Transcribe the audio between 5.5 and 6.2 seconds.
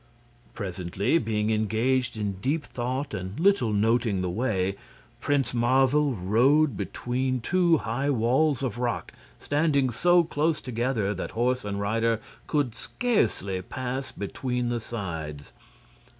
Marvel